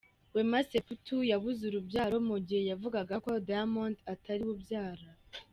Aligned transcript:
Wema 0.33 0.59
Sepetu 0.69 1.17
yabuze 1.31 1.61
urubyaro 1.65 2.15
mugihe 2.27 2.61
yavugaga 2.71 3.15
ko 3.25 3.31
Diamond 3.47 3.97
atariwe 4.13 4.51
ubyara. 4.57 5.07